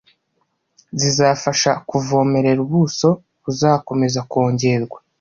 zizafasha 0.99 1.71
kuvomerera 1.89 2.59
ubuso 2.65 3.09
buzakomeza 3.43 4.19
kongerwa 4.31 4.97